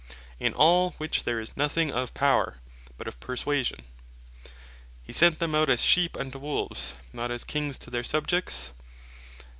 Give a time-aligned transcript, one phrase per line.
[0.39, 2.57] In all which there is nothing of Power,
[2.97, 3.83] but of Perswasion.
[5.03, 8.71] He sent them out as Sheep unto Wolves, not as Kings to their Subjects.